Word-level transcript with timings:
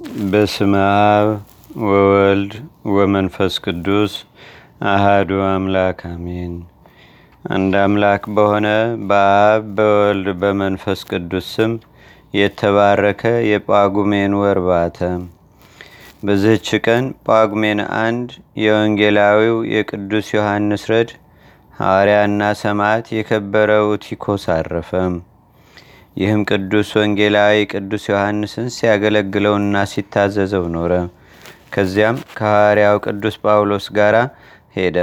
በስመ 0.00 0.74
አብ 1.06 1.28
ወወልድ 1.82 2.52
ወመንፈስ 2.90 3.54
ቅዱስ 3.64 4.12
አሃዱ 4.82 5.30
አምላክ 5.46 5.98
አሜን። 6.06 6.54
አንድ 7.50 7.74
አምላክ 7.80 8.22
በሆነ 8.36 8.68
በአብ 9.10 9.66
በወልድ 9.76 10.28
በመንፈስ 10.40 11.00
ቅዱስ 11.10 11.48
ስም 11.54 11.72
የተባረከ 12.34 13.22
የጳጉሜን 13.50 14.34
ወር 14.40 14.60
ባተ። 14.68 14.98
በዚህች 16.22 16.68
ቀን 16.86 17.06
ጳጉሜን 17.28 17.82
አንድ 18.00 18.30
የወንጌላዊው 18.64 19.58
የቅዱስ 19.74 20.28
ዮሐንስ 20.36 20.84
ረድ 20.92 21.12
ሐዋርያና 21.74 22.52
ሰማዕት 22.62 23.08
የከበረው 23.16 23.90
ቲኮስ 24.06 24.46
አረፈ። 24.54 24.92
ይህም 26.16 26.40
ቅዱስ 26.50 26.88
ወንጌላዊ 26.98 27.56
ቅዱስ 27.72 28.04
ዮሐንስን 28.10 28.66
ሲያገለግለውና 28.76 29.82
ሲታዘዘው 29.90 30.64
ኖረ። 30.74 30.92
ከዚያም 31.74 32.16
ከሐዋርያው 32.36 32.96
ቅዱስ 33.04 33.34
ጳውሎስ 33.44 33.86
ጋር 33.98 34.16
ሄደ። 34.76 34.96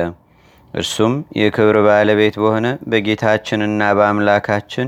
እርሱም 0.74 1.14
የክብር 1.40 1.78
ባለቤት 1.88 2.36
በሆነ 2.42 2.68
በጌታችንና 2.92 3.82
በአምላካችን 3.98 4.88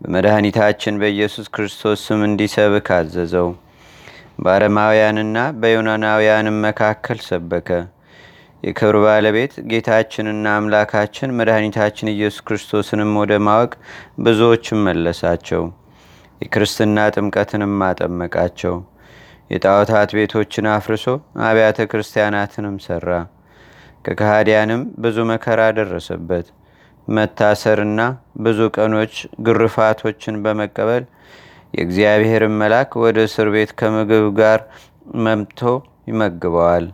በመድኃኒታችን 0.00 1.00
በኢየሱስ 1.00 1.46
ክርስቶስ 1.54 2.04
ስም 2.06 2.20
እንዲሰብክ 2.28 2.88
አዘዘው። 2.96 3.48
በአረማውያንና 4.38 5.38
በዮናናውያንም 5.60 6.60
መካከል 6.66 7.18
ሰበከ። 7.26 7.68
የክብር 8.62 8.96
ባለቤት 9.04 9.52
ጌታችንና 9.70 10.46
አምላካችን 10.56 11.34
መድኃኒታችን 11.38 12.12
ኢየሱስ 12.12 12.42
ክርስቶስንም 12.48 13.12
ወደ 13.20 13.32
ማወቅ 13.46 13.72
ብዙዎችም 14.20 14.84
መለሳቸው። 14.88 15.62
የክርስትና 16.40 17.06
ጥምቀትንም 17.14 17.74
አጠመቃቸው። 17.88 18.74
የጣዖታት 19.50 20.10
ቤቶችን 20.18 20.66
አፍርሶ 20.74 21.06
አብያተ 21.46 21.86
ክርስቲያናትንም 21.92 22.76
ሰራ። 22.84 23.08
ከካህዲያንም 24.04 24.82
ብዙ 25.02 25.18
መከራ 25.30 25.60
ደረሰበት። 25.78 26.46
መታሰርና 27.08 28.00
ብዙ 28.40 28.60
ቀኖች 28.76 29.14
ግርፋቶችን 29.46 30.36
በመቀበል 30.44 31.04
የእግዚአብሔርን 31.74 32.56
መልአክ 32.60 32.90
ወደ 33.02 33.18
እስር 33.28 33.48
ቤት 33.54 33.72
ከምግብ 33.80 34.26
ጋር 34.40 34.60
መምቶ 35.24 35.60
ይመግበዋል። 36.08 36.86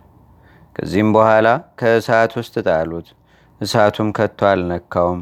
ከዚህም 0.77 1.09
በኋላ 1.15 1.47
ከእሳት 1.79 2.31
ውስጥ 2.39 2.55
ጣሉት። 2.67 3.07
እሳቱም 3.61 4.09
ከቶ 4.17 4.39
አልነካውም። 4.49 5.21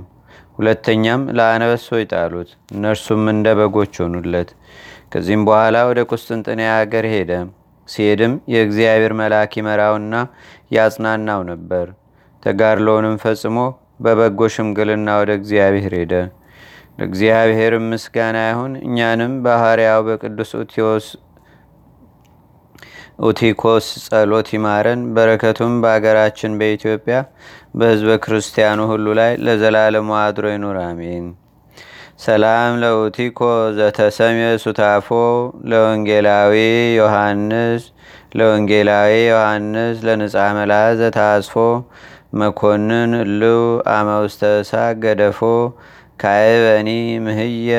ሁለተኛም 0.58 1.22
ለአነበሶች 1.38 2.04
ጣሉት። 2.14 2.50
እነርሱም 2.74 3.24
እንደ 3.34 3.48
በጎች 3.60 3.94
ሆኑለት። 4.04 4.50
ከዚህም 5.14 5.44
በኋላ 5.48 5.78
ወደ 5.90 6.00
ቁስጥንጥንያ 6.12 6.70
ሀገር 6.80 7.06
ሄደ። 7.14 7.32
ሲሄድም 7.88 8.34
የእግዚአብሔር 8.54 9.14
መልአክ 9.20 9.52
ይመራውና 9.60 10.14
ያጽናናው 10.76 11.42
ነበር። 11.52 11.88
ተጋድሎውንም 12.44 13.16
ፈጽሞ 13.24 13.58
በበጎ 14.00 14.48
ሽምግልና 14.56 15.10
ወደ 15.22 15.32
እግዚአብሔር 15.40 15.94
ሄደ። 16.00 16.14
ለእግዚአብሔርም 17.00 17.86
ምስጋና 17.92 18.38
ይሁን። 18.50 18.74
እኛንም 18.86 19.34
በሐርያው 19.46 20.02
በቅዱስ 20.08 20.52
ኡቲኮስ 23.20 23.86
ጸሎት 24.06 24.48
ይማረን። 24.56 25.02
በረከቱም 25.16 25.74
በአገራችን 25.84 26.58
በኢትዮጵያ 26.60 27.18
በህዝበ 27.76 28.12
ክርስቲያኑ 28.24 28.80
ሁሉ 28.92 29.06
ላይ 29.20 29.32
ለዘላለሙ 29.46 30.10
አድሮ 30.22 30.46
ይኑር፣ 30.54 30.78
አሜን። 30.84 31.26
ሰላም 32.20 32.74
ለኡቲኮ 32.82 33.40
ዘተሰሜ 33.78 34.38
ሱታፎ 34.64 35.08
ለወንጌላዊ 35.72 36.54
ዮሐንስ 37.00 37.84
ለወንጌላዊ 38.38 39.12
ዮሐንስ 39.28 39.98
ለንጻ 40.08 40.36
መላ 40.58 40.74
ዘታስፎ 41.00 41.56
መኮንን 42.40 43.12
እልው 43.22 43.62
አመውስተሳ 43.94 44.72
ገደፎ 45.04 45.42
ካይበኒ 46.20 46.90
ምህየ 47.26 47.70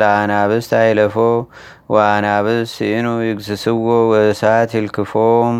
ለአናብስት 0.00 0.70
አይለፎ 0.78 1.16
ወአናብስ 1.90 2.70
ሲኑ 2.74 3.06
ይግስስዎ 3.26 3.76
ወእሳት 4.10 4.70
ይልክፎም። 4.78 5.56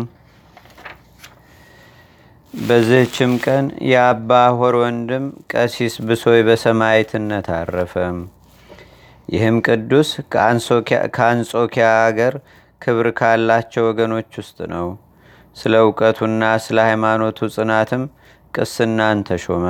በዚህችም 2.53 3.31
ቀን 3.45 3.65
የአባ 3.89 4.29
ሆር 4.59 4.75
ወንድም 4.81 5.25
ቀሲስ 5.53 5.95
ብሶይ 6.07 6.41
በሰማይትነት 6.47 7.47
አረፈ። 7.57 7.93
ይህም 9.29 9.57
ቅዱስ 9.67 10.09
ከአንጾኪያ 11.15 11.87
አገር 12.05 12.35
ክብር 12.81 13.07
ካላቸው 13.19 13.85
ወገኖች 13.89 14.31
ውስጥ 14.41 14.59
ነው። 14.73 14.87
ስለ 15.57 15.75
እውቀቱና 15.85 16.43
ስለ 16.65 16.77
ሃይማኖቱ 16.89 17.49
ጽናትም 17.55 18.03
ቅስናን 18.53 19.19
ተሾመ። 19.27 19.65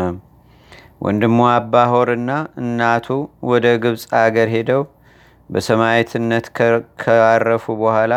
ወንድሙ 1.02 1.38
አባ 1.50 1.84
ሆርና 1.92 2.32
እናቱ 2.62 3.08
ወደ 3.50 3.66
ግብፅ 3.84 4.04
አገር 4.22 4.50
ሄደው 4.56 4.82
በሰማይትነት 5.50 6.48
ካረፉ 7.04 7.66
በኋላ 7.82 8.14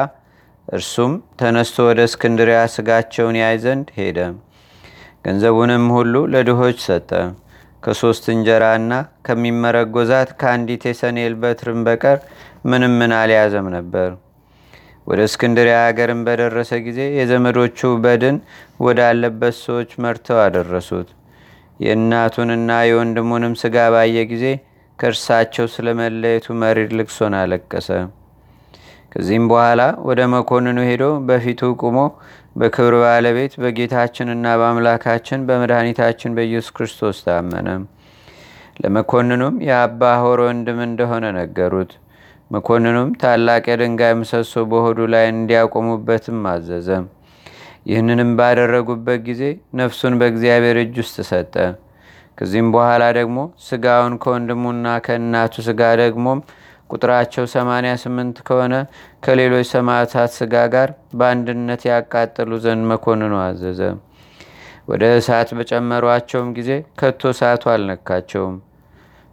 እርሱም 0.69 1.12
ተነስቶ 1.41 1.87
ወደ 1.88 2.00
እስክንድሪያ 2.09 2.59
ስጋቸውን 2.75 3.37
ያይ 3.41 3.56
ዘንድ 3.65 3.88
ሄደ። 3.98 4.19
ገንዘቡንም 5.25 5.87
ሁሉ 5.97 6.15
ለድሆች 6.32 6.78
ሰጠ። 6.87 7.10
ከሶስት 7.82 8.25
እንጀራና 8.32 8.92
ከሚመረጎዛት 9.26 10.31
ከአንዲት 10.41 10.82
የሰኔል 10.88 11.32
በትርም 11.42 11.81
በቀር 11.87 12.19
ምንም 12.71 12.92
ምን 13.00 13.12
አልያዘም 13.21 13.69
ነበር። 13.76 14.10
ወደ 15.06 15.21
እስክንድሪያ 15.28 15.78
ሀገርም 15.87 16.21
በደረሰ 16.26 16.72
ጊዜ 16.87 17.00
የዘመዶቹ 17.19 17.91
በድን 18.04 18.37
ወዳለበት 18.81 19.56
ሰዎች 19.65 19.91
መርተው 20.04 20.38
አደረሱት። 20.44 21.09
የእናቱንና 21.82 22.70
የወንድሙንም 22.88 23.54
ስጋ 23.62 23.76
ባየ 23.94 24.19
ጊዜ 24.32 24.44
ከእርሳቸው 24.98 25.66
ስለመለየቱ 25.72 26.54
መሪር 26.60 26.91
ልቅሶን 26.98 27.34
አለቀሰ። 27.38 27.88
ከዚህም 29.12 29.47
በኋላ 29.50 29.81
ወደ 30.09 30.21
መኮንኑ 30.34 30.78
ሄዶ 30.88 31.04
በፊቱ 31.28 31.71
ቁሞ 31.82 31.98
በክብር 32.56 32.94
ባለቤት 33.03 33.53
በጌታችንና 33.62 34.47
በአምላካችን 34.60 35.44
በመድኃኒታችን 35.48 36.37
በኢየሱስ 36.37 36.75
ክርስቶስ 36.76 37.19
ታመነ። 37.26 37.69
ለመኮንኑም 38.82 39.56
የአባ 39.66 40.12
ሆር 40.22 40.41
ወንድም 40.47 40.78
እንደሆነ 40.87 41.25
ነገሩት። 41.38 41.91
መኮንኑም 42.50 43.10
ታላቅ 43.21 43.65
የድንጋይ 43.71 44.15
ምሰሶ 44.21 44.65
በሆዱ 44.71 45.00
ላይ 45.15 45.26
እንዲያቆሙበትም 45.32 46.41
አዘዘ። 46.50 46.88
ይህንንም 47.87 48.31
ባደረጉበት 48.38 49.20
ጊዜ 49.28 49.43
ነፍሱን 49.78 50.15
በእግዚአብሔር 50.20 50.76
እጅ 50.82 50.97
ውስጥ 51.03 51.16
ሰጠ። 51.31 51.54
ከዚህም 52.38 52.69
በኋላ 52.75 53.04
ደግሞ 53.19 53.38
ስጋውን 53.65 54.15
ከወንድሙና 54.22 54.87
ከእናቱ 55.06 55.54
ስጋ 55.66 55.91
ደግሞም 56.03 56.38
ቁጥራቸው 56.91 57.44
88 57.53 58.41
ከሆነ 58.48 58.75
ከሌሎች 59.25 59.66
ሰማዕታት 59.75 60.32
ስጋ 60.38 60.54
ጋር 60.75 60.88
በአንድነት 61.19 61.82
ያቃጥሉ 61.91 62.50
ዘንድ 62.65 62.84
መኮንኑ 62.91 63.34
አዘዘ። 63.44 63.81
ወደ 64.88 65.04
እሳት 65.19 65.50
በጨመሯቸውም 65.59 66.48
ጊዜ 66.56 66.71
ከቶ 67.00 67.31
እሳቱ 67.34 67.62
አልነካቸውም። 67.75 68.56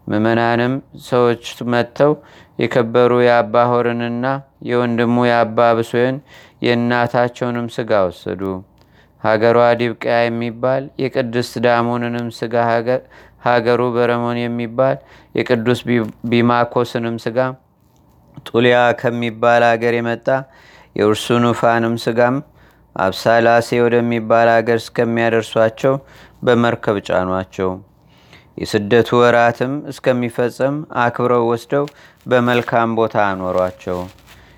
ምዕመናንም 0.08 0.74
ሰዎች 1.08 1.44
መጥተው 1.74 2.12
የከበሩ 2.60 3.12
የአባ 3.26 3.64
ሆርንና 3.72 4.26
የወንድሙ 4.70 5.16
የአባ 5.28 5.68
ብሶይን 5.78 6.18
የእናታቸውንም 6.66 7.68
ስጋ 7.76 8.02
ወሰዱ። 8.06 8.42
ሀገሯ 9.24 9.60
ዲብቅያ 9.80 10.18
የሚባል 10.24 10.84
የቅድስት 11.04 11.54
ዳሞንንም 11.66 12.28
ስጋ 12.38 12.56
ሀገሩ 13.46 13.82
በረሞን 13.96 14.38
የሚባል 14.42 14.96
የቅዱስ 15.38 15.82
ቢማኮስንም 16.32 17.18
ስጋ 17.26 17.38
ጡሊያ 18.48 18.78
ከሚባል 19.00 19.64
አገር 19.70 19.94
የመጣ 19.98 20.28
የኡርሱኑፋንም 20.96 21.96
ስጋም 22.04 22.38
አብሳላሴ 22.96 23.68
ወደሚባል 23.84 24.50
አገር 24.56 24.80
እስከሚያደርሷቸው 24.84 25.94
በመርከብ 26.44 26.98
ጫኗቸው። 27.08 27.70
የስደቱ 28.60 29.10
ወራትም 29.22 29.74
እስከሚፈጸም 29.92 30.76
አክብረው 31.04 31.44
ወስደው 31.52 31.86
በመልካም 32.26 32.90
ቦታ 33.00 33.16
አኖሯቸው። 33.28 34.00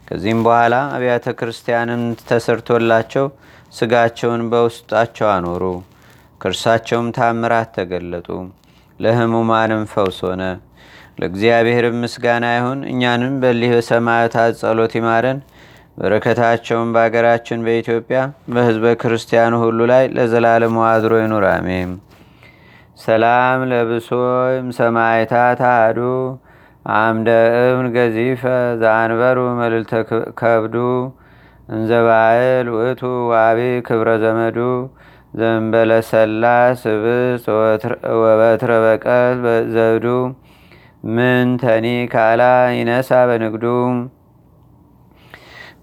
ከዚህም 0.08 0.40
በኋላ 0.46 0.76
አብያተ 0.96 1.28
ክርስቲያንን 1.40 2.02
ተሰርቶላቸው 2.30 3.26
ስጋቸውን 3.74 4.42
በውስጣቸው 4.52 5.28
አኖሩ። 5.34 5.64
ከእርሳቸውም 6.42 7.08
ታምራት 7.18 7.70
ተገለጡ። 7.78 8.28
ለህሙማንም 9.00 9.84
ፈውስ 9.92 10.20
ሆነ። 10.28 10.44
ለእግዚአብሔርም 11.20 11.98
ምስጋና 12.04 12.46
ይሁን። 12.56 12.80
እኛንም 12.92 13.34
በሊህ 13.42 13.72
በሰማዕታት 13.76 14.54
ጸሎት 14.62 14.94
ይማረን። 15.00 15.40
በረከታቸውን 15.98 16.92
በአገራችን 16.96 17.66
በኢትዮጵያ 17.66 18.20
በህዝበ 18.54 18.94
ክርስቲያኑ 19.02 19.54
ሁሉ 19.64 19.80
ላይ 19.92 20.06
ለዘላለሙ 20.16 20.78
አድሮ 20.90 21.14
ይኑር፣ 21.22 21.46
አሜን። 21.52 21.92
ሰላም 23.02 23.60
ለብሶይም 23.72 24.68
ሰማይታት 24.78 25.60
አዱ። 25.72 26.00
አምደ 26.96 27.30
እብን 27.62 27.88
ገዚፈ 27.96 28.44
ዛንበሩ 28.82 29.40
መልልተ 29.60 29.92
ከብዱ። 30.40 30.76
እንዘባእል 31.70 32.68
ውእቱ 32.76 33.02
ዋቢ 33.32 33.60
ክብረ 33.88 34.10
ዘመዱ። 34.24 34.58
ዘንበለ 35.34 35.92
ሰላስ 36.10 36.82
ስብስ 36.84 37.44
ወበትረ 38.22 38.72
በቀል 38.86 39.38
ዘብዱ። 39.76 40.08
ምን 41.12 41.48
ተኒ 41.62 41.86
ካላ 42.14 42.42
ይነሳ 42.78 43.12
በንግዱ። 43.30 43.66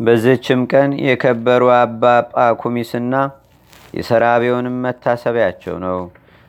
በዝችም 0.00 0.60
ቀን 0.72 0.90
የከበሩ 1.06 1.62
አባ 1.76 2.02
ጳኩሚስና 2.34 3.14
የሰራቢውንም 3.94 4.76
መታሰቢያቸው 4.84 5.76
ነው። 5.86 5.98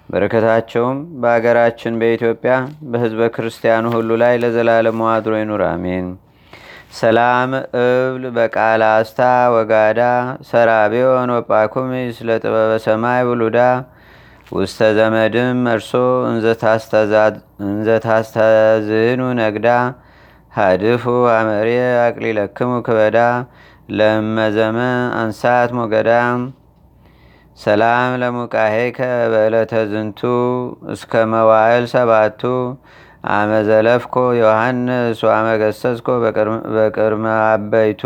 በረከታቸውም 0.10 0.98
በአገራችን 1.22 1.98
በኢትዮጵያ 2.02 2.54
በህዝበ 2.92 3.22
ክርስቲያኑ 3.36 3.86
ሁሉ 3.96 4.10
ላይ 4.22 4.34
ለዘላለሙ 4.44 5.00
አድሮ 5.12 5.34
ይኑር፣ 5.40 5.64
አሜን። 5.68 6.08
ሰላም 7.00 7.52
እብል 7.82 8.24
በቃል 8.38 8.82
አስታ 8.90 9.20
ወጋዳ 9.56 10.00
ሰራቢዮን 10.50 11.32
ወጳኩሚስ 11.36 12.18
ለጥበበ 12.30 12.72
ሰማይ 12.86 13.22
ውሉዳ 13.30 13.60
ውስተ 14.52 14.80
ዘመድም 14.98 15.60
እርሶ 15.74 15.92
እንዘታስተዝኑ 17.70 19.22
ነግዳ 19.40 19.68
ሃድፉ 20.52 21.04
አመሬ 21.36 21.70
አቅሊለክሙ 22.06 22.72
ክበዳ 22.88 23.18
ለመዘመ 23.98 24.78
አንሳት 25.20 25.70
ሞገዳ 25.78 26.12
ሰላም 27.60 28.12
ለሙቃሄከ 28.22 28.98
በዕለተ 29.32 29.72
ዝንቱ 29.90 30.20
እስከ 30.94 31.22
መዋዕል 31.32 31.86
ሰባቱ። 31.94 32.42
አመዘለፍኮ 33.32 34.16
ዮሐንስ 34.38 35.20
ዋመገሰስኮ 35.28 36.08
በቅድመ 36.76 37.26
አበይቱ። 37.48 38.04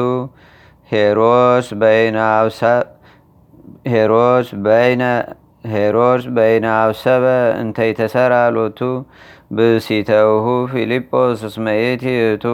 ሄሮስ 0.92 1.68
በይነ 6.32 6.66
አብሰበ 6.78 7.26
እንተይተሰራ 7.62 8.34
ሎቱ። 8.56 8.80
ብሲተውሁ 9.52 10.46
ፊልጶስ 10.72 11.42
እስመኤት 11.50 12.04
ይእቱ 12.12 12.46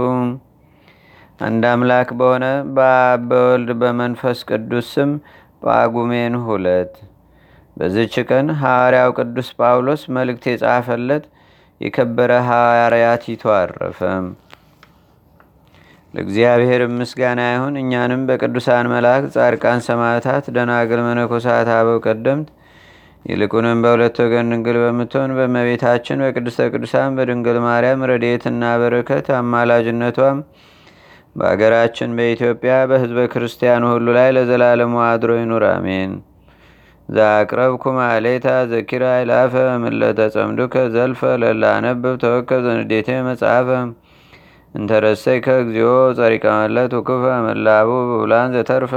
አንድ 1.39 1.63
አምላክ 1.71 2.09
በሆነ 2.19 2.45
በአብ 2.75 3.21
በወልድ 3.29 3.69
በመንፈስ 3.81 4.39
ቅዱስ 4.49 4.87
ስም 4.95 5.11
ጳጉሜን 5.61 6.35
ሁለት 6.45 6.93
በዝች 7.77 8.13
ቀን 8.29 8.47
ሐዋርያው 8.61 9.09
ቅዱስ 9.17 9.49
ጳውሎስ 9.59 10.01
መልእክት 10.15 10.45
የጻፈለት 10.49 11.25
የከበረ 11.81 12.31
ሐዋርያቲቱ 12.47 13.43
አረፈ። 13.55 13.99
ለእግዚአብሔር 16.13 16.81
ምስጋና 16.93 17.41
ይሁን። 17.49 17.75
እኛንም 17.81 18.21
በቅዱሳን 18.29 18.87
መላእክት፣ 18.93 19.33
ጻድቃን፣ 19.35 19.81
ሰማዕታት፣ 19.87 20.45
ደናግል፣ 20.55 21.01
መነኮሳት፣ 21.07 21.69
አበው 21.75 21.99
ቀደምት 22.05 22.47
ይልቁንም 23.25 23.79
በሁለት 23.83 24.17
ወገን 24.23 24.49
ድንግል 24.51 24.77
በምትሆን 24.83 25.31
በመቤታችን 25.37 26.23
በቅድስተ 26.23 26.67
ቅዱሳን 26.73 27.15
በድንግል 27.17 27.57
ማርያም 27.65 28.05
ረድኤትና 28.11 28.63
በረከት 28.81 29.27
አማላጅነቷም 29.39 30.39
በአገራችን 31.39 32.15
በኢትዮጵያ 32.17 32.73
በሕዝበ 32.89 33.19
ክርስቲያኑ 33.33 33.83
ሁሉ 33.91 34.07
ላይ 34.17 34.29
ለዘላለሙ 34.35 34.95
አድሮ 35.05 35.31
ይኑር፣ 35.39 35.63
አሜን። 35.69 36.11
ዛቅረብኩ 37.09 37.83
ማሌታ 37.97 38.47
ዘኪራ 38.71 39.05
ይላፈ 39.19 39.53
ምለተ 39.83 40.19
ጸምዱከ 40.35 40.75
ዘልፈ 40.95 41.21
ለላነብብ 41.43 42.15
ተወከብ 42.23 42.61
ዘንዴቴ 42.67 43.09
መጽሐፈ። 43.27 43.69
እንተረሰይከ 44.75 45.47
እግዚኦ 45.61 45.89
ጸሪቀ 46.17 46.45
መለት 46.59 46.91
ውክፈ 46.97 47.13
መላቡ 47.47 47.89
ብውላን 48.09 48.49
ዘተርፈ። 48.55 48.93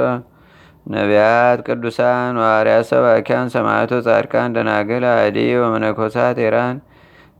ነቢያት፣ 0.86 1.58
ቅዱሳን፣ 1.66 2.34
ዋርያት፣ 2.42 2.86
ሰባኪያን፣ 2.90 3.52
ሰማዕቶ፣ 3.54 3.92
ጻድቃን፣ 4.06 4.54
ደናግል፣ 4.56 5.04
አዲ 5.14 5.38
ወመነኮሳት 5.62 6.38
ኤራን 6.46 6.76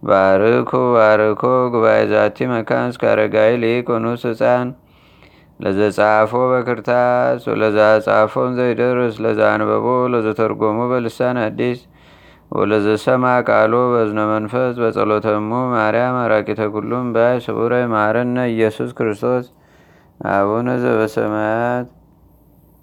ባርኩ 0.02 0.70
ባርኮ 0.94 1.42
ጉባኤ 1.74 2.00
ዛቲ 2.12 2.46
መካን 2.52 2.86
እስከ 2.92 3.02
አረጋዊ 3.12 3.50
ሊቅ 3.64 3.86
ወኑስ 3.94 4.24
ህፃን 4.30 4.68
ለዘጻፎ 5.60 6.32
በክርታስ 6.50 7.42
ወለዛ 7.50 7.78
ጻፎን 8.06 8.52
ዘይደርስ 8.58 9.16
ለዛ 9.24 9.40
አንበቦ 9.54 9.86
ለዘተርጎሙ 10.14 10.78
በልሳን 10.92 11.38
አዲስ 11.44 11.80
ወለዘሰማ 12.52 13.24
ቃሎ 13.48 13.74
በዝነ 13.92 14.20
መንፈስ 14.32 14.74
በጸሎተሙ 14.82 15.50
ማርያም 15.74 16.16
አራቂተ 16.22 16.62
ኩሉም 16.74 17.06
ባይ 17.14 17.36
ስቡረ 17.46 17.74
ማረነ 17.94 18.38
ኢየሱስ 18.54 18.90
ክርስቶስ 18.98 19.46
አቡነ 20.32 20.68
ዘበሰማያት 20.82 21.88